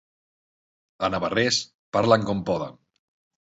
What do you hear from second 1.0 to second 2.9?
A Navarrés parlen com poden.